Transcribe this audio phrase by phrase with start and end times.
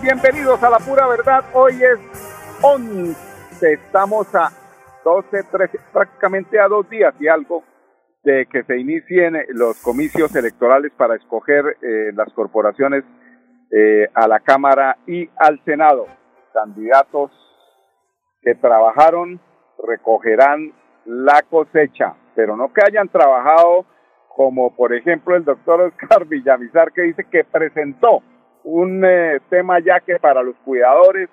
[0.00, 1.44] Bienvenidos a la pura verdad.
[1.52, 1.98] Hoy es
[2.62, 3.14] 11,
[3.60, 4.50] estamos a
[5.04, 7.62] 12, 13, prácticamente a dos días y algo
[8.24, 13.04] de que se inicien los comicios electorales para escoger eh, las corporaciones
[13.70, 16.06] eh, a la Cámara y al Senado.
[16.54, 17.30] Candidatos
[18.40, 19.40] que trabajaron
[19.86, 20.72] recogerán
[21.04, 23.84] la cosecha, pero no que hayan trabajado
[24.34, 28.22] como por ejemplo el doctor Oscar Villamizar que dice que presentó
[28.64, 31.28] un eh, tema ya que para los cuidadores,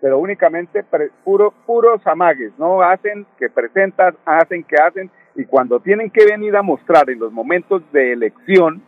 [0.00, 0.84] pero únicamente
[1.24, 2.82] puro, puros amagues, ¿no?
[2.82, 7.32] Hacen que presentan, hacen que hacen, y cuando tienen que venir a mostrar en los
[7.32, 8.82] momentos de elección,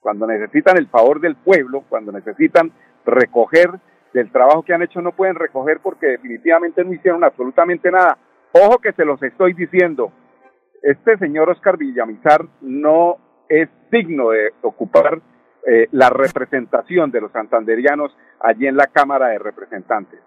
[0.00, 2.72] cuando necesitan el favor del pueblo, cuando necesitan
[3.04, 3.70] recoger
[4.12, 8.18] del trabajo que han hecho, no pueden recoger porque definitivamente no hicieron absolutamente nada.
[8.52, 10.12] Ojo que se los estoy diciendo,
[10.82, 13.16] este señor Oscar Villamizar no
[13.48, 15.20] es digno de ocupar
[15.66, 20.18] eh, la representación de los santanderianos allí en la Cámara de Representantes.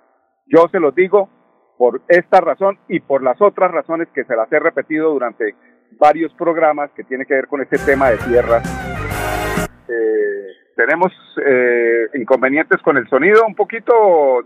[0.46, 1.28] Yo se los digo
[1.76, 5.56] por esta razón y por las otras razones que se las he repetido durante
[6.00, 8.64] varios programas que tiene que ver con este tema de tierras.
[9.90, 11.12] Eh, tenemos
[11.44, 13.92] eh, inconvenientes con el sonido un poquito,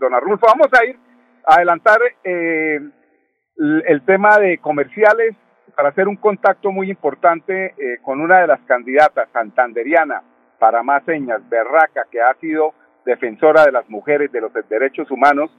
[0.00, 0.46] don Arnulfo.
[0.46, 0.96] Vamos a ir
[1.44, 5.36] a adelantar el tema de comerciales
[5.76, 10.22] para hacer un contacto muy importante con una de las candidatas santanderiana
[10.58, 12.74] para más señas, Berraca, que ha sido
[13.04, 15.50] defensora de las mujeres, de los derechos humanos,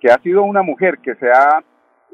[0.00, 1.62] que ha sido una mujer que se ha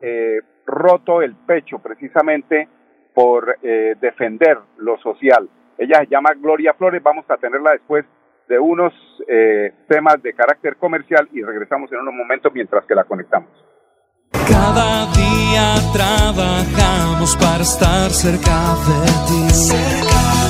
[0.01, 2.69] eh, roto el pecho precisamente
[3.15, 5.49] por eh, defender lo social.
[5.79, 8.05] Ella se llama Gloria Flores, vamos a tenerla después
[8.49, 8.93] de unos
[9.29, 13.51] eh, temas de carácter comercial y regresamos en unos momentos mientras que la conectamos.
[14.33, 20.14] Cada día trabajamos para estar cerca de ti.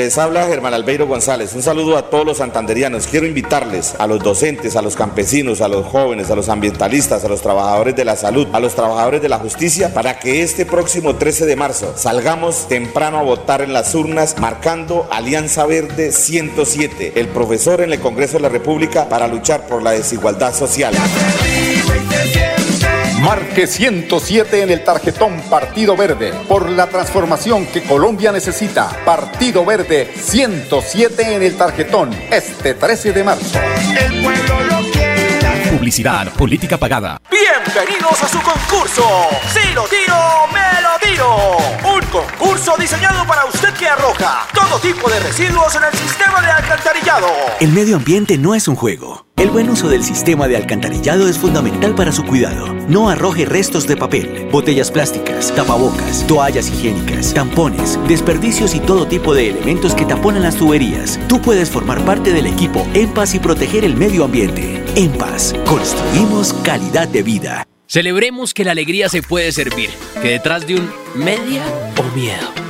[0.00, 1.52] Les habla Germán Albeiro González.
[1.54, 3.06] Un saludo a todos los santanderianos.
[3.06, 7.28] Quiero invitarles a los docentes, a los campesinos, a los jóvenes, a los ambientalistas, a
[7.28, 11.16] los trabajadores de la salud, a los trabajadores de la justicia, para que este próximo
[11.16, 17.28] 13 de marzo salgamos temprano a votar en las urnas marcando Alianza Verde 107, el
[17.28, 20.94] profesor en el Congreso de la República para luchar por la desigualdad social.
[23.20, 28.88] Marque 107 en el tarjetón Partido Verde por la transformación que Colombia necesita.
[29.04, 33.58] Partido Verde 107 en el tarjetón este 13 de marzo.
[33.98, 34.80] El pueblo lo
[35.70, 37.20] Publicidad, política pagada.
[37.30, 39.06] Bienvenidos a su concurso.
[39.52, 40.16] Si lo tiro,
[40.52, 41.56] me lo tiro.
[41.94, 46.50] Un concurso diseñado para usted que arroja todo tipo de residuos en el sistema de
[46.50, 47.28] alcantarillado.
[47.60, 49.26] El medio ambiente no es un juego.
[49.40, 52.74] El buen uso del sistema de alcantarillado es fundamental para su cuidado.
[52.88, 59.32] No arroje restos de papel, botellas plásticas, tapabocas, toallas higiénicas, tampones, desperdicios y todo tipo
[59.32, 61.18] de elementos que taponan las tuberías.
[61.26, 64.84] Tú puedes formar parte del equipo En Paz y proteger el medio ambiente.
[64.94, 67.66] En Paz, construimos calidad de vida.
[67.86, 69.88] Celebremos que la alegría se puede servir,
[70.20, 71.64] que detrás de un media
[71.96, 72.69] o miedo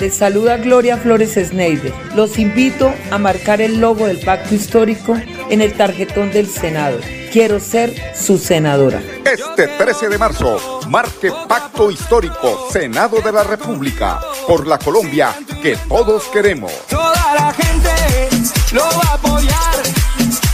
[0.00, 1.92] les saluda Gloria Flores Sneider.
[2.14, 5.16] Los invito a marcar el logo del pacto histórico
[5.50, 6.98] en el tarjetón del Senado
[7.36, 9.02] quiero ser su senadora.
[9.22, 15.76] Este 13 de marzo, marque Pacto Histórico, Senado de la República, por la Colombia que
[15.86, 16.72] todos queremos.
[16.88, 18.30] Toda la gente
[18.72, 19.82] lo va a apoyar,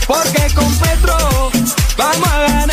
[0.05, 1.15] porque con Petro
[1.97, 2.72] vamos a ganar.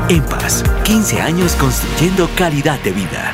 [0.11, 3.31] EMPAS, 15 años construyendo calidad de vida.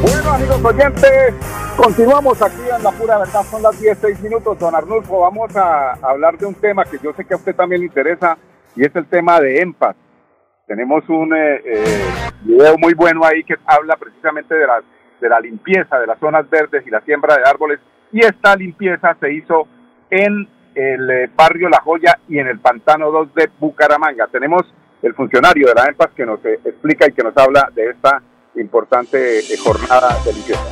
[0.00, 1.34] Bueno, amigos oyentes,
[1.76, 3.42] continuamos aquí en La Pura Verdad.
[3.42, 4.58] Son las 16 minutos.
[4.58, 7.82] Don Arnulfo, vamos a hablar de un tema que yo sé que a usted también
[7.82, 8.38] le interesa
[8.74, 9.94] y es el tema de EMPAS.
[10.66, 12.02] Tenemos un eh, eh,
[12.40, 14.82] video muy bueno ahí que habla precisamente de la,
[15.20, 17.80] de la limpieza de las zonas verdes y la siembra de árboles.
[18.12, 19.68] Y esta limpieza se hizo
[20.08, 24.28] en el eh, barrio La Joya y en el Pantano 2 de Bucaramanga.
[24.28, 24.62] Tenemos
[25.02, 28.22] el funcionario de la EMPAS que nos eh, explica y que nos habla de esta
[28.54, 30.62] importante eh, jornada de limpieza.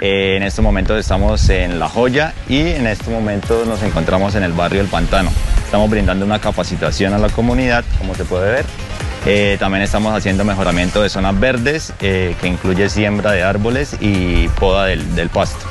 [0.00, 4.52] En estos momentos estamos en La Joya y en estos momentos nos encontramos en el
[4.52, 5.30] barrio El Pantano.
[5.64, 8.83] Estamos brindando una capacitación a la comunidad, como se puede ver.
[9.26, 14.48] Eh, también estamos haciendo mejoramiento de zonas verdes, eh, que incluye siembra de árboles y
[14.48, 15.64] poda del, del pasto.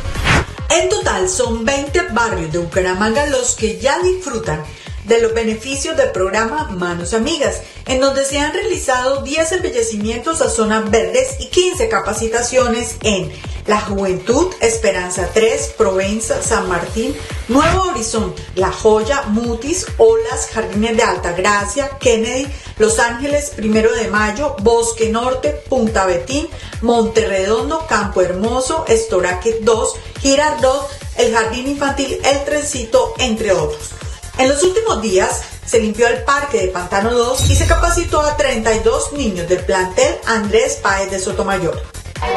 [0.71, 4.63] En total son 20 barrios de Bucaramanga los que ya disfrutan
[5.05, 10.49] de los beneficios del programa Manos Amigas, en donde se han realizado 10 embellecimientos a
[10.49, 13.31] zonas verdes y 15 capacitaciones en
[13.67, 17.15] La Juventud, Esperanza 3, Provenza, San Martín,
[17.47, 22.47] Nuevo Horizonte, La Joya, Mutis, Olas, Jardines de Altagracia, Kennedy,
[22.77, 26.47] Los Ángeles, Primero de Mayo, Bosque Norte, Punta Betín,
[26.81, 33.92] Monterredondo, Campo Hermoso, Estoraque 2, Girardot, el Jardín Infantil, El Trencito, entre otros.
[34.37, 38.35] En los últimos días se limpió el parque de Pantano 2 y se capacitó a
[38.35, 41.81] 32 niños del plantel Andrés Páez de Sotomayor.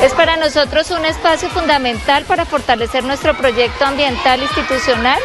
[0.03, 5.21] Es para nosotros un espacio fundamental para fortalecer nuestro proyecto ambiental institucional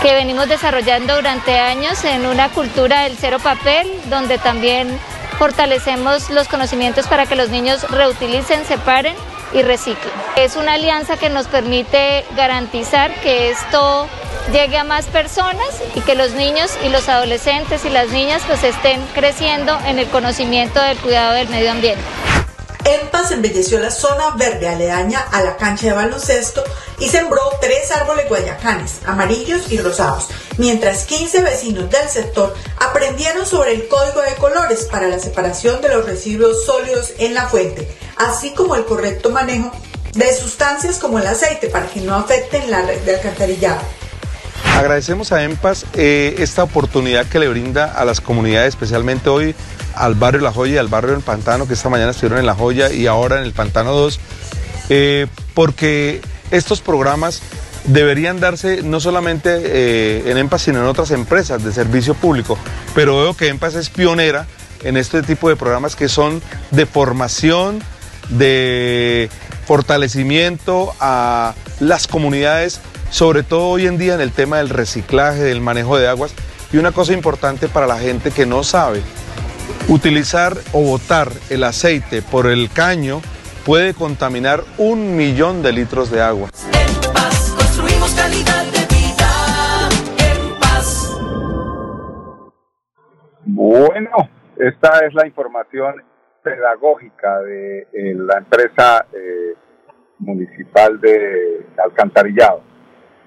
[0.00, 4.98] que venimos desarrollando durante años en una cultura del cero papel, donde también
[5.38, 9.14] fortalecemos los conocimientos para que los niños reutilicen, separen
[9.52, 10.12] y reciclen.
[10.36, 14.08] Es una alianza que nos permite garantizar que esto
[14.50, 18.64] llegue a más personas y que los niños y los adolescentes y las niñas pues
[18.64, 22.02] estén creciendo en el conocimiento del cuidado del medio ambiente.
[22.84, 26.64] EMPAS embelleció la zona verde aledaña a la cancha de baloncesto
[26.98, 30.26] y sembró tres árboles guayacanes, amarillos y rosados,
[30.58, 35.90] mientras 15 vecinos del sector aprendieron sobre el código de colores para la separación de
[35.90, 39.70] los residuos sólidos en la fuente, así como el correcto manejo
[40.14, 43.80] de sustancias como el aceite para que no afecten la red de alcantarillado.
[44.72, 49.54] Agradecemos a EMPAS eh, esta oportunidad que le brinda a las comunidades, especialmente hoy
[49.94, 52.54] al barrio La Joya y al barrio El Pantano, que esta mañana estuvieron en La
[52.54, 54.20] Joya y ahora en el Pantano 2,
[54.88, 56.20] eh, porque
[56.50, 57.42] estos programas
[57.84, 62.58] deberían darse no solamente eh, en EMPAS, sino en otras empresas de servicio público.
[62.94, 64.46] Pero veo que EMPAS es pionera
[64.82, 67.82] en este tipo de programas que son de formación,
[68.30, 69.30] de
[69.66, 72.80] fortalecimiento a las comunidades,
[73.12, 76.34] sobre todo hoy en día en el tema del reciclaje, del manejo de aguas.
[76.72, 79.02] Y una cosa importante para la gente que no sabe,
[79.88, 83.20] utilizar o botar el aceite por el caño
[83.66, 86.48] puede contaminar un millón de litros de agua.
[86.72, 89.88] En paz construimos calidad de vida.
[90.18, 91.20] En paz.
[93.44, 96.02] Bueno, esta es la información
[96.42, 99.54] pedagógica de eh, la empresa eh,
[100.18, 102.71] municipal de Alcantarillado.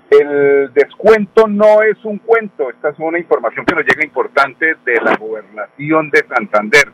[0.09, 5.01] El descuento no es un cuento, esta es una información que nos llega importante de
[5.01, 6.91] la gobernación de Santander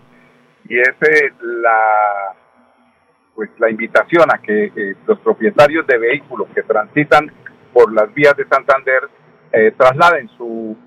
[0.68, 2.36] y es eh, la
[3.36, 7.32] pues la invitación a que eh, los propietarios de vehículos que transitan
[7.74, 9.10] por las vías de Santander
[9.52, 10.78] eh, trasladen su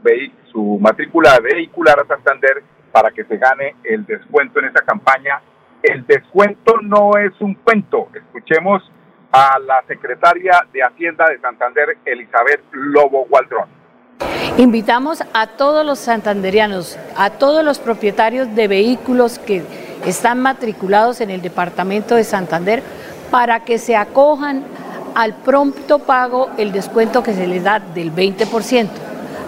[0.50, 2.62] su matrícula vehicular a Santander
[2.92, 5.42] para que se gane el descuento en esa campaña.
[5.82, 8.08] El descuento no es un cuento.
[8.14, 8.82] Escuchemos
[9.36, 13.68] a la secretaria de Hacienda de Santander, Elizabeth Lobo Gualdrón.
[14.58, 19.64] Invitamos a todos los santanderianos, a todos los propietarios de vehículos que
[20.06, 22.84] están matriculados en el departamento de Santander
[23.32, 24.62] para que se acojan
[25.16, 28.88] al pronto pago el descuento que se les da del 20%.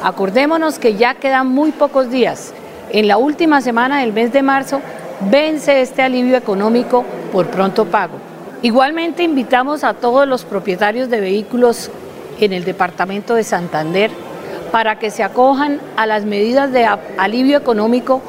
[0.03, 2.53] Acordémonos que ya quedan muy pocos días.
[2.91, 4.81] En la última semana del mes de marzo
[5.31, 8.26] vence este alivio económico por pronto pago.
[8.63, 11.91] Igualmente invitamos a todos los propietarios de vehículos
[12.41, 14.11] en el departamento de Santander
[14.73, 16.87] para que se acojan a las medidas de
[17.19, 18.23] alivio económico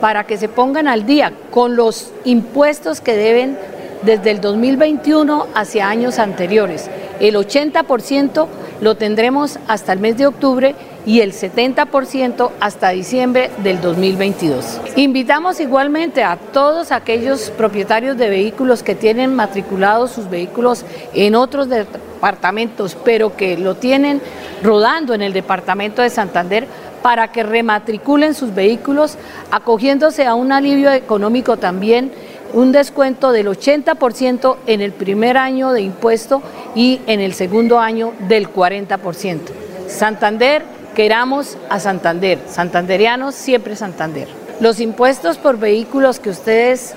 [0.00, 3.58] para que se pongan al día con los impuestos que deben
[4.02, 6.90] desde el 2021 hacia años anteriores.
[7.20, 8.46] El 80%
[8.80, 10.74] lo tendremos hasta el mes de octubre
[11.06, 14.80] y el 70% hasta diciembre del 2022.
[14.96, 20.84] Invitamos igualmente a todos aquellos propietarios de vehículos que tienen matriculados sus vehículos
[21.14, 24.20] en otros departamentos, pero que lo tienen
[24.62, 26.66] rodando en el departamento de Santander
[27.02, 29.16] para que rematriculen sus vehículos,
[29.52, 32.10] acogiéndose a un alivio económico también,
[32.52, 36.42] un descuento del 80% en el primer año de impuesto
[36.74, 39.38] y en el segundo año del 40%.
[39.86, 40.64] Santander,
[40.96, 44.28] queramos a Santander, santanderianos siempre Santander.
[44.60, 46.94] Los impuestos por vehículos que ustedes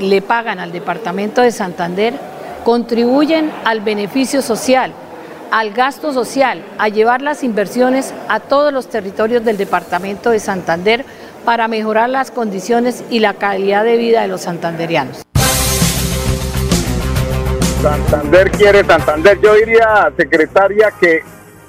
[0.00, 2.14] le pagan al departamento de Santander
[2.64, 4.92] contribuyen al beneficio social,
[5.52, 11.04] al gasto social, a llevar las inversiones a todos los territorios del departamento de Santander
[11.44, 15.22] para mejorar las condiciones y la calidad de vida de los santanderianos.
[17.80, 19.38] Santander quiere Santander.
[19.40, 21.20] Yo diría, secretaria, que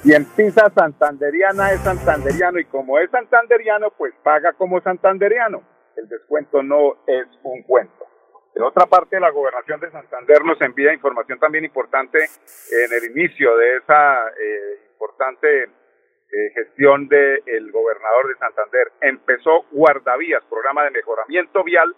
[0.08, 5.62] quien pisa santanderiana es santanderiano y como es santanderiano, pues paga como santanderiano.
[5.96, 8.06] El descuento no es un cuento.
[8.54, 13.54] En otra parte, la gobernación de Santander nos envía información también importante en el inicio
[13.58, 18.92] de esa eh, importante eh, gestión del gobernador de Santander.
[19.02, 21.94] Empezó Guardavías, programa de mejoramiento vial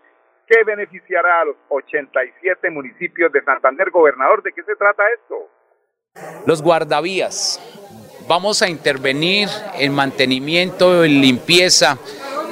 [0.49, 3.91] que beneficiará a los 87 municipios de Santander.
[3.91, 5.49] Gobernador, ¿de qué se trata esto?
[6.45, 7.61] Los guardavías.
[8.31, 11.99] Vamos a intervenir en mantenimiento y limpieza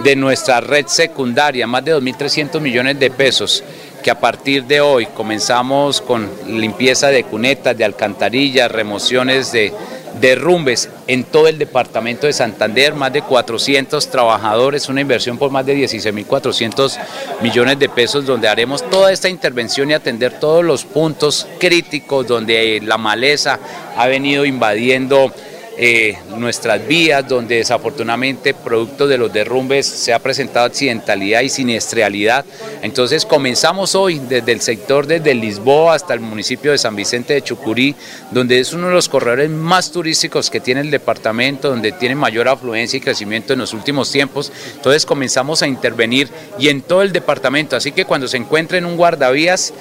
[0.02, 3.62] de nuestra red secundaria, más de 2.300 millones de pesos
[4.02, 9.72] que a partir de hoy comenzamos con limpieza de cunetas, de alcantarillas, remociones de
[10.20, 15.64] derrumbes en todo el departamento de Santander, más de 400 trabajadores, una inversión por más
[15.64, 16.98] de 16.400
[17.40, 22.80] millones de pesos, donde haremos toda esta intervención y atender todos los puntos críticos donde
[22.82, 23.60] la maleza
[23.96, 25.32] ha venido invadiendo
[25.80, 32.44] eh, nuestras vías, donde desafortunadamente producto de los derrumbes se ha presentado accidentalidad y siniestralidad.
[32.82, 37.42] Entonces comenzamos hoy desde el sector, desde Lisboa hasta el municipio de San Vicente de
[37.42, 37.94] Chucurí,
[38.32, 42.48] donde es uno de los corredores más turísticos que tiene el departamento, donde tiene mayor
[42.48, 44.50] afluencia y crecimiento en los últimos tiempos.
[44.74, 48.96] Entonces comenzamos a intervenir y en todo el departamento, así que cuando se encuentren un
[48.96, 49.72] guardavías,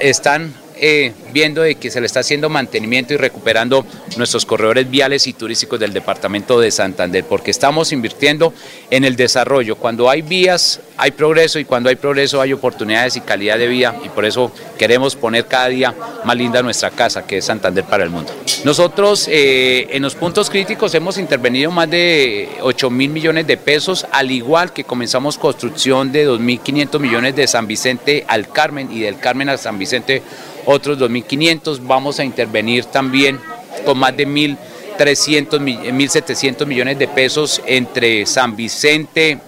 [0.00, 5.26] están eh, viendo de que se le está haciendo mantenimiento y recuperando nuestros corredores viales
[5.26, 8.52] y turísticos del departamento de Santander, porque estamos invirtiendo
[8.90, 9.76] en el desarrollo.
[9.76, 13.94] Cuando hay vías, hay progreso y cuando hay progreso hay oportunidades y calidad de vida
[14.04, 18.04] y por eso queremos poner cada día más linda nuestra casa, que es Santander para
[18.04, 18.32] el mundo.
[18.64, 24.06] Nosotros eh, en los puntos críticos hemos intervenido más de 8 mil millones de pesos,
[24.12, 29.18] al igual que comenzamos construcción de 2.500 millones de San Vicente al Carmen y del
[29.18, 30.22] Carmen a San Vicente
[30.66, 31.80] otros 2.500.
[31.82, 33.40] Vamos a intervenir también
[33.84, 34.58] con más de 1.300,
[34.98, 39.38] 1.700 millones de pesos entre San Vicente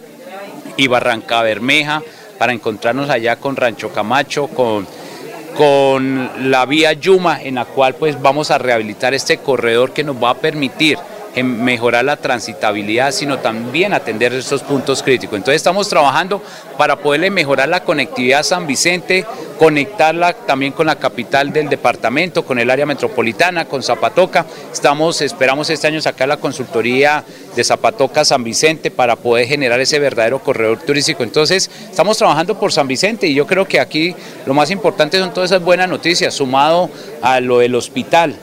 [0.77, 2.03] y Barranca Bermeja
[2.39, 4.87] para encontrarnos allá con Rancho Camacho, con,
[5.57, 10.17] con la vía Yuma, en la cual pues vamos a rehabilitar este corredor que nos
[10.23, 10.99] va a permitir
[11.39, 15.37] en mejorar la transitabilidad, sino también atender estos puntos críticos.
[15.37, 16.43] Entonces estamos trabajando
[16.77, 19.25] para poderle mejorar la conectividad a San Vicente,
[19.59, 24.47] conectarla también con la capital del departamento, con el área metropolitana, con Zapatoca.
[24.73, 29.99] Estamos, esperamos este año sacar la consultoría de Zapatoca San Vicente para poder generar ese
[29.99, 31.23] verdadero corredor turístico.
[31.23, 34.15] Entonces, estamos trabajando por San Vicente y yo creo que aquí
[34.47, 36.91] lo más importante son todas esas buenas noticias, sumado
[37.23, 38.35] a lo del hospital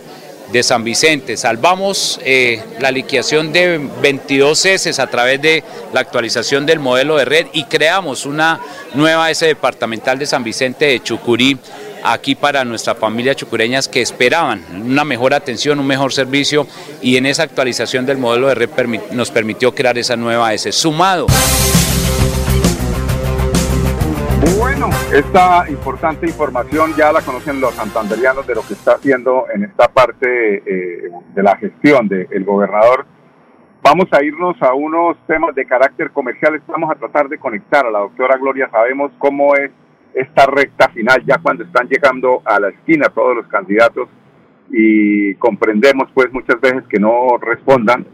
[0.52, 1.38] de San Vicente.
[1.38, 7.26] Salvamos eh, la liquidación de 22 S a través de la actualización del modelo de
[7.26, 8.60] red y creamos una
[8.94, 11.58] nueva S departamental de San Vicente de Chucurí
[12.06, 16.68] aquí para nuestra familia chucureñas que esperaban una mejor atención, un mejor servicio
[17.02, 18.70] y en esa actualización del modelo de red
[19.12, 20.72] nos permitió crear esa nueva S.
[20.72, 21.26] Sumado.
[24.54, 29.64] Bueno, esta importante información ya la conocen los santanderianos de lo que está haciendo en
[29.64, 33.06] esta parte eh, de la gestión del gobernador.
[33.82, 36.62] Vamos a irnos a unos temas de carácter comercial.
[36.68, 38.70] Vamos a tratar de conectar a la doctora Gloria.
[38.72, 39.72] Sabemos cómo es
[40.14, 44.10] esta recta final, ya cuando están llegando a la esquina todos los candidatos
[44.70, 48.06] y comprendemos pues muchas veces que no respondan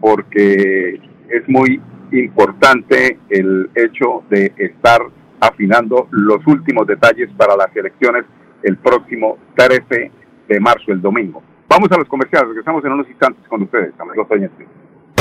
[0.00, 1.80] porque es muy
[2.12, 5.02] importante el hecho de estar
[5.40, 8.24] afinando los últimos detalles para las elecciones
[8.62, 10.10] el próximo 13
[10.48, 11.42] de marzo, el domingo.
[11.68, 14.66] Vamos a los comerciales, estamos en unos instantes con ustedes, amigos oyentes.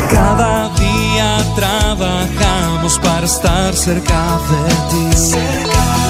[0.10, 5.08] Cada día trabajamos para estar cerca de ti.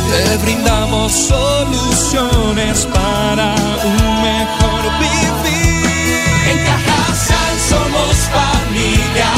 [0.10, 6.22] Te brindamos soluciones para un mejor vivir.
[6.52, 9.32] En Cajasal somos familia,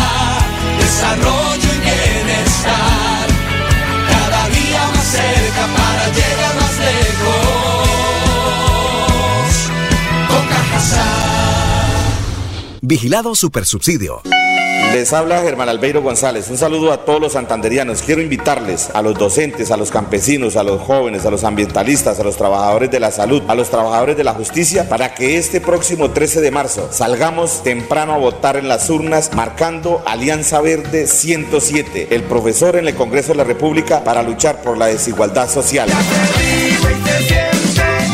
[0.78, 1.59] desarrollo
[12.82, 14.22] Vigilado Supersubsidio.
[14.94, 16.50] Les habla Germán Albeiro González.
[16.50, 18.02] Un saludo a todos los santanderianos.
[18.02, 22.24] Quiero invitarles a los docentes, a los campesinos, a los jóvenes, a los ambientalistas, a
[22.24, 26.12] los trabajadores de la salud, a los trabajadores de la justicia, para que este próximo
[26.12, 32.24] 13 de marzo salgamos temprano a votar en las urnas marcando Alianza Verde 107, el
[32.24, 35.90] profesor en el Congreso de la República para luchar por la desigualdad social.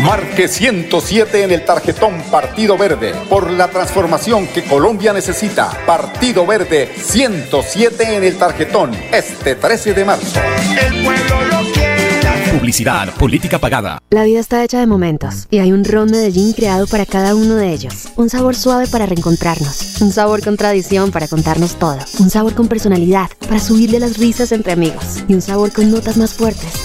[0.06, 5.72] Marque 107 en el tarjetón Partido Verde por la transformación que Colombia necesita.
[5.88, 10.40] Partido Verde 107 en el tarjetón este 13 de marzo.
[10.80, 12.52] El pueblo lo quiere.
[12.52, 13.98] Publicidad, política pagada.
[14.12, 17.56] La vida está hecha de momentos y hay un ron Medellín creado para cada uno
[17.56, 18.10] de ellos.
[18.16, 22.68] Un sabor suave para reencontrarnos, un sabor con tradición para contarnos todo, un sabor con
[22.68, 26.85] personalidad para subirle las risas entre amigos y un sabor con notas más fuertes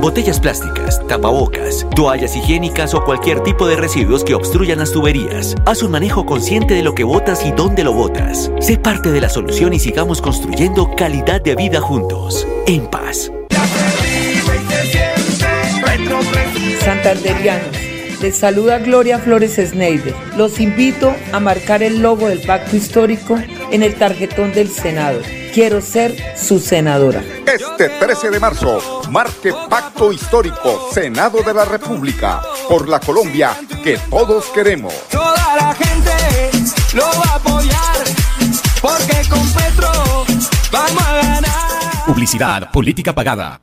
[0.00, 5.54] botellas plásticas, tapabocas, toallas higiénicas o cualquier tipo de residuos que obstruyan las tuberías.
[5.66, 8.50] Haz un manejo consciente de lo que botas y dónde lo botas.
[8.60, 12.46] Sé parte de la solución y sigamos construyendo calidad de vida juntos.
[12.66, 13.30] En paz.
[16.84, 17.76] Santanderianos,
[18.20, 20.14] les saluda Gloria Flores Sneider.
[20.36, 23.38] Los invito a marcar el logo del pacto histórico
[23.70, 25.20] en el tarjetón del Senado.
[25.52, 27.22] Quiero ser su senadora.
[27.44, 33.98] Este 13 de marzo, marque Pacto Histórico, Senado de la República, por la Colombia que
[34.08, 34.94] todos queremos.
[35.10, 36.50] Toda la gente
[36.94, 37.96] lo va a apoyar.
[38.80, 39.90] Porque con Petro
[40.70, 42.04] vamos a ganar.
[42.06, 43.60] Publicidad, política pagada.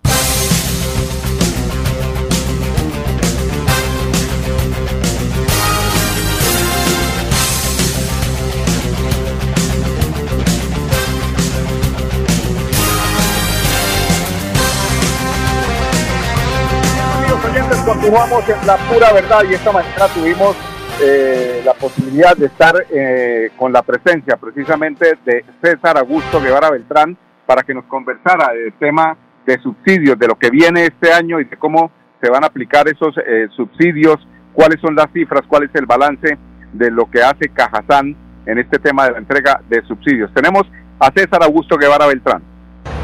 [17.68, 20.56] Oyentes, continuamos en la pura verdad y esta mañana tuvimos
[21.02, 27.18] eh, la posibilidad de estar eh, con la presencia precisamente de César Augusto Guevara Beltrán
[27.46, 31.46] para que nos conversara del tema de subsidios, de lo que viene este año y
[31.46, 34.16] de cómo se van a aplicar esos eh, subsidios,
[34.54, 36.38] cuáles son las cifras, cuál es el balance
[36.74, 40.34] de lo que hace Cajazán en este tema de la entrega de subsidios.
[40.34, 40.64] Tenemos
[41.00, 42.42] a César Augusto Guevara Beltrán.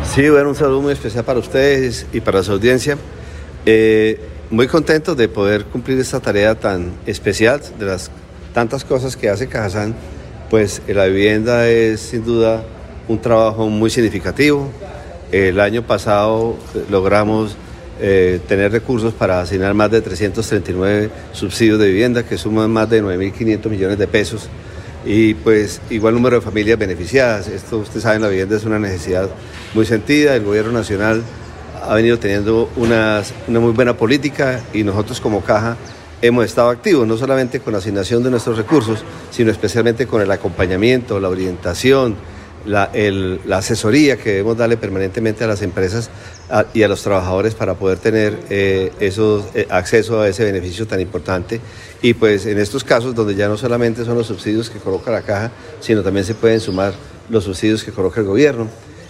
[0.04, 2.98] Sí, bueno, un saludo muy especial para ustedes y para su audiencia.
[4.54, 8.12] Muy contentos de poder cumplir esta tarea tan especial, de las
[8.54, 9.96] tantas cosas que hace Cajazán,
[10.52, 12.64] pues eh, la vivienda es sin duda
[13.08, 14.70] un trabajo muy significativo.
[15.32, 17.56] El año pasado eh, logramos
[18.00, 23.02] eh, tener recursos para asignar más de 339 subsidios de vivienda, que suman más de
[23.02, 24.50] 9.500 millones de pesos
[25.04, 27.48] y pues igual número de familias beneficiadas.
[27.48, 29.30] Esto, ustedes saben, la vivienda es una necesidad
[29.74, 30.36] muy sentida.
[30.36, 31.24] El gobierno nacional
[31.84, 35.78] ha venido teniendo unas- una muy buena política y nosotros como caja
[36.22, 40.32] hemos estado activos, no solamente con la asignación de nuestros recursos, sino especialmente con el
[40.32, 42.16] acompañamiento, la orientación,
[42.66, 42.90] la,
[43.52, 46.10] asesoría que debemos darle permanentemente a las empresas
[46.74, 51.02] y a los trabajadores para poder tener eh, esos, eh, acceso a ese beneficio tan
[51.02, 51.60] importante.
[52.02, 55.24] Y pues en estos casos donde ya no solamente son los subsidios que coloca la
[55.24, 56.94] caja, sino también se pueden sumar
[57.30, 58.68] los subsidios que coloca el gobierno.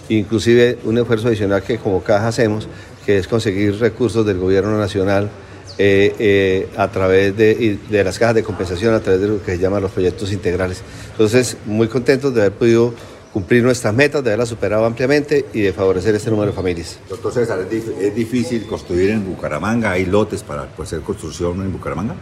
[0.09, 2.67] Inclusive un esfuerzo adicional que como caja hacemos,
[3.05, 5.29] que es conseguir recursos del gobierno nacional
[5.77, 9.59] eh, eh, a través de, las cajas de compensación, a través de lo que se
[9.59, 10.81] llaman los proyectos integrales.
[11.11, 12.93] Entonces, muy contentos de haber podido
[13.31, 16.99] cumplir nuestras metas, de haberlas superado ampliamente y de favorecer este número de familias.
[17.09, 19.91] Doctor César, ¿es, dif- es difícil construir en Bucaramanga?
[19.91, 22.15] ¿Hay lotes para pues, hacer construcción en Bucaramanga?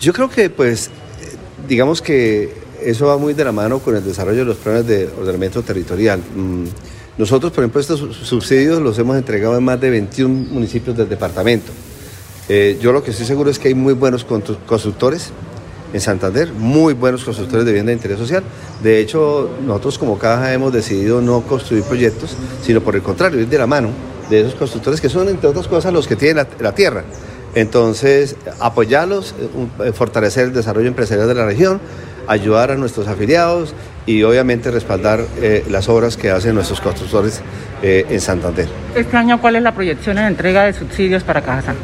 [0.00, 0.90] Yo creo que, pues,
[1.66, 2.52] digamos que
[2.84, 6.20] eso va muy de la mano con el desarrollo de los planes de ordenamiento territorial.
[6.34, 6.64] Mm,
[7.18, 11.70] nosotros, por ejemplo, estos subsidios los hemos entregado en más de 21 municipios del departamento.
[12.48, 15.30] Eh, yo lo que estoy seguro es que hay muy buenos constructores
[15.92, 18.42] en Santander, muy buenos constructores de vivienda de interés social.
[18.82, 23.48] De hecho, nosotros como Caja hemos decidido no construir proyectos, sino por el contrario, ir
[23.48, 23.90] de la mano
[24.28, 27.04] de esos constructores que son, entre otras cosas, los que tienen la, tierra.
[27.54, 31.80] Entonces, apoyarlos, eh, eh, fortalecer el desarrollo empresarial de la región,
[32.32, 33.74] ayudar a nuestros afiliados
[34.06, 37.42] y obviamente respaldar eh, las obras que hacen nuestros constructores
[37.82, 38.68] en Santander.
[38.94, 41.74] Este año, ¿cuál es la proyección en entrega de subsidios para Caja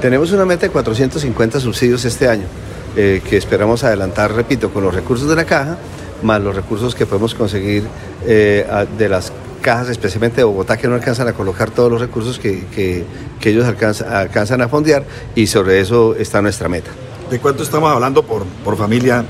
[0.00, 2.46] Tenemos una meta de 450 subsidios este año.
[2.94, 5.78] Eh, que esperamos adelantar, repito, con los recursos de la caja,
[6.22, 7.84] más los recursos que podemos conseguir
[8.26, 8.66] eh,
[8.98, 13.06] de las cajas, especialmente de Bogotá, que no alcanzan a colocar todos los recursos que,
[13.42, 16.90] ellos alcanzan, a fondear, y sobre eso está nuestra meta.
[17.30, 19.24] ¿De cuánto estamos hablando por, por familia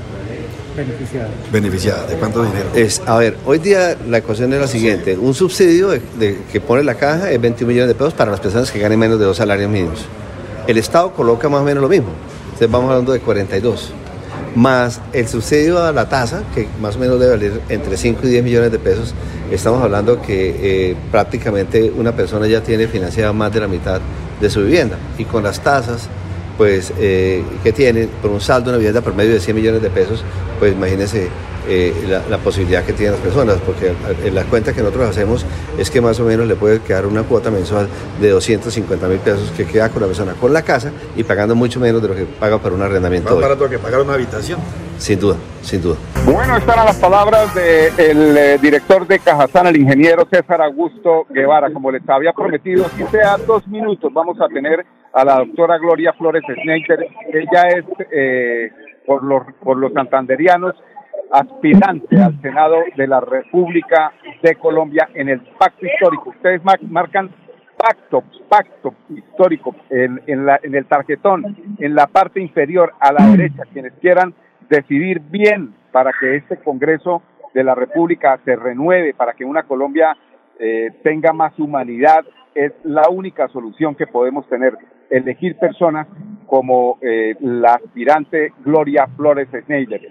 [0.75, 1.29] beneficiada.
[1.51, 2.69] Beneficiada, ¿de cuánto dinero?
[2.73, 6.83] Es, a ver, hoy día la ecuación es la siguiente, un subsidio de, que pone
[6.83, 9.37] la caja es 21 millones de pesos para las personas que ganen menos de dos
[9.37, 10.05] salarios mínimos.
[10.67, 12.09] El Estado coloca más o menos lo mismo,
[12.45, 13.91] entonces vamos hablando de 42.
[14.55, 18.29] Más el subsidio a la tasa, que más o menos debe valer entre 5 y
[18.29, 19.15] 10 millones de pesos,
[19.51, 23.99] estamos hablando que eh, prácticamente una persona ya tiene financiada más de la mitad
[24.39, 24.97] de su vivienda.
[25.17, 26.07] Y con las tasas
[26.57, 29.81] pues, eh, que tiene, por un saldo de una vivienda por medio de 100 millones
[29.81, 30.23] de pesos,
[30.59, 31.29] pues imagínense
[31.67, 31.93] eh,
[32.29, 35.45] la, posibilidad que tienen las personas, porque en la cuenta que nosotros hacemos
[35.77, 37.87] es que más o menos le puede quedar una cuota mensual
[38.19, 41.79] de 250 mil pesos que queda con la persona con la casa y pagando mucho
[41.79, 43.33] menos de lo que paga por un arrendamiento.
[43.33, 44.59] Más barato que pagar una habitación.
[44.97, 45.95] Sin duda, sin duda.
[46.25, 51.71] Bueno, están las palabras del eh, director de Cajazán, el ingeniero César Augusto Guevara.
[51.71, 56.13] Como les había prometido, si sea dos minutos, vamos a tener a la doctora Gloria
[56.13, 57.07] Flores Schneider.
[57.31, 58.71] Ella es, eh,
[59.05, 60.75] por, los, por los santanderianos,
[61.31, 66.29] aspirante al Senado de la República de Colombia en el pacto histórico.
[66.29, 67.31] Ustedes marcan
[67.77, 73.25] pacto, pacto histórico en, en, la, en el tarjetón, en la parte inferior a la
[73.27, 74.33] derecha, quienes quieran
[74.69, 77.21] decidir bien para que este Congreso
[77.53, 80.15] de la República se renueve, para que una Colombia
[80.59, 84.77] eh, tenga más humanidad, es la única solución que podemos tener,
[85.13, 86.07] elegir personas
[86.47, 90.01] como eh, la aspirante Gloria Flores Schneider.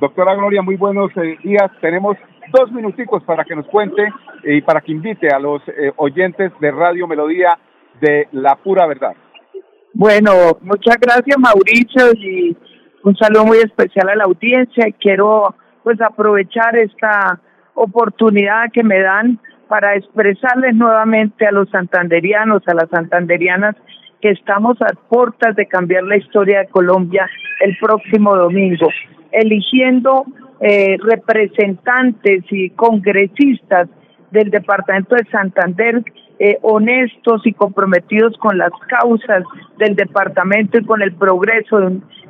[0.00, 1.70] Doctora Gloria, muy buenos eh, días.
[1.80, 2.16] Tenemos
[2.52, 4.08] dos minuticos para que nos cuente
[4.44, 7.58] y para que invite a los eh, oyentes de Radio Melodía
[8.00, 9.14] de La Pura Verdad.
[9.94, 12.56] Bueno, muchas gracias Mauricio y
[13.02, 14.86] un saludo muy especial a la audiencia.
[14.98, 17.40] Quiero pues aprovechar esta
[17.74, 23.74] oportunidad que me dan para expresarles nuevamente a los santanderianos, a las santanderianas,
[24.22, 27.28] que estamos a puertas de cambiar la historia de Colombia
[27.60, 28.88] el próximo domingo,
[29.32, 30.24] eligiendo
[30.60, 33.88] eh, representantes y congresistas
[34.30, 36.02] del departamento de Santander
[36.38, 39.44] eh, honestos y comprometidos con las causas
[39.78, 41.78] del departamento y con el progreso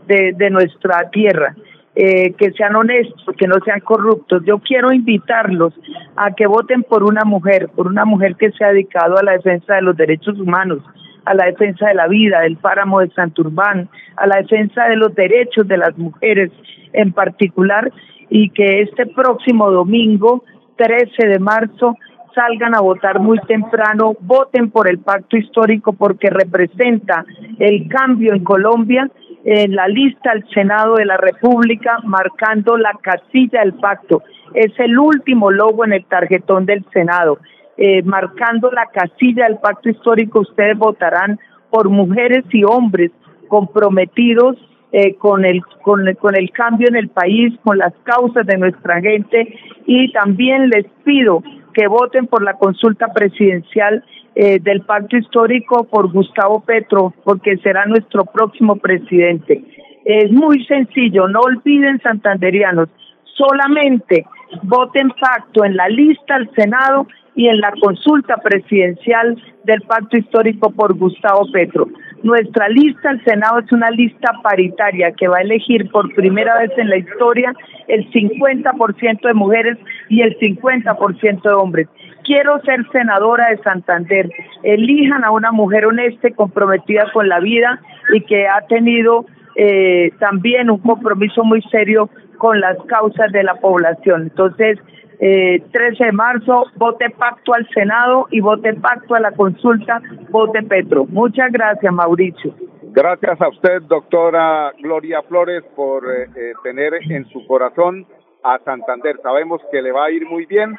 [0.06, 1.54] de, de nuestra tierra.
[1.94, 4.42] Eh, que sean honestos, que no sean corruptos.
[4.46, 5.74] Yo quiero invitarlos
[6.16, 9.32] a que voten por una mujer, por una mujer que se ha dedicado a la
[9.32, 10.78] defensa de los derechos humanos,
[11.24, 15.14] a la defensa de la vida, del páramo de Santurbán, a la defensa de los
[15.14, 16.50] derechos de las mujeres
[16.92, 17.90] en particular,
[18.28, 20.44] y que este próximo domingo,
[20.76, 21.96] 13 de marzo,
[22.34, 27.24] salgan a votar muy temprano, voten por el pacto histórico porque representa
[27.58, 29.10] el cambio en Colombia
[29.44, 34.22] en la lista al Senado de la República marcando la casilla del pacto.
[34.54, 37.38] Es el último logo en el tarjetón del Senado.
[37.76, 41.38] Eh, marcando la casilla del pacto histórico, ustedes votarán
[41.70, 43.10] por mujeres y hombres
[43.48, 44.56] comprometidos
[44.92, 49.00] eh, con, el, con, con el cambio en el país, con las causas de nuestra
[49.00, 49.56] gente
[49.86, 54.04] y también les pido que voten por la consulta presidencial
[54.34, 59.64] eh, del pacto histórico por Gustavo Petro, porque será nuestro próximo presidente.
[60.04, 62.88] Es muy sencillo, no olviden santanderianos,
[63.36, 64.26] solamente
[64.62, 70.70] voten pacto en la lista al Senado y en la consulta presidencial del pacto histórico
[70.70, 71.88] por Gustavo Petro.
[72.22, 76.70] Nuestra lista al Senado es una lista paritaria que va a elegir por primera vez
[76.76, 77.54] en la historia
[77.88, 81.88] el 50% de mujeres y el 50% de hombres
[82.24, 84.30] quiero ser senadora de Santander.
[84.62, 87.80] Elijan a una mujer honesta y comprometida con la vida
[88.12, 93.54] y que ha tenido eh, también un compromiso muy serio con las causas de la
[93.56, 94.22] población.
[94.22, 94.78] Entonces,
[95.24, 100.64] eh, 13 de marzo, vote pacto al Senado y vote pacto a la consulta, vote
[100.64, 101.06] Petro.
[101.06, 102.52] Muchas gracias, Mauricio.
[102.94, 108.04] Gracias a usted, doctora Gloria Flores, por eh, eh, tener en su corazón
[108.42, 109.16] a Santander.
[109.22, 110.76] Sabemos que le va a ir muy bien.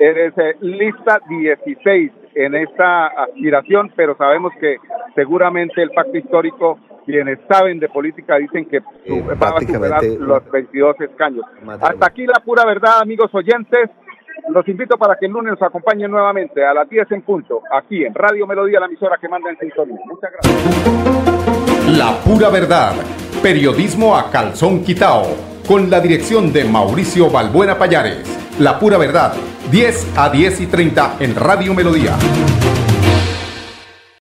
[0.00, 4.76] Eres eh, lista 16 en esta aspiración, pero sabemos que
[5.14, 10.50] seguramente el pacto histórico, quienes saben de política, dicen que su- va a superar los
[10.50, 11.44] 22 escaños.
[11.80, 13.90] Hasta aquí la pura verdad, amigos oyentes.
[14.50, 18.04] Los invito para que el lunes nos acompañen nuevamente a las 10 en punto, aquí
[18.04, 19.96] en Radio Melodía, la emisora que manda en sintonía.
[20.06, 21.98] Muchas gracias.
[21.98, 22.92] La pura verdad.
[23.42, 25.22] Periodismo a calzón quitao.
[25.68, 28.22] Con la dirección de Mauricio Balbuena Payares.
[28.58, 29.34] La pura verdad.
[29.70, 32.12] 10 a 10 y 30 en Radio Melodía.